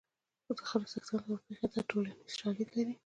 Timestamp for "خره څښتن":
0.67-1.19